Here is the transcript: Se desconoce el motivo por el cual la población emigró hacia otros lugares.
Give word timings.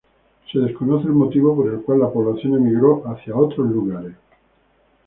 Se 0.51 0.57
desconoce 0.57 1.05
el 1.05 1.13
motivo 1.13 1.55
por 1.55 1.71
el 1.71 1.83
cual 1.83 1.99
la 1.99 2.09
población 2.09 2.55
emigró 2.55 3.03
hacia 3.07 3.35
otros 3.35 3.69
lugares. 3.69 4.15